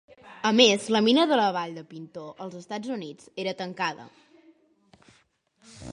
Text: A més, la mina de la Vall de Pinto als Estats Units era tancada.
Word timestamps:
A 0.49 0.51
més, 0.59 0.85
la 0.95 1.01
mina 1.07 1.25
de 1.31 1.37
la 1.39 1.45
Vall 1.57 1.77
de 1.79 1.83
Pinto 1.91 2.23
als 2.45 2.57
Estats 2.61 2.95
Units 2.97 3.29
era 3.45 3.55
tancada. 3.61 4.11